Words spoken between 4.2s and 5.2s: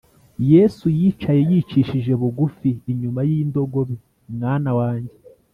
mwana wanjye!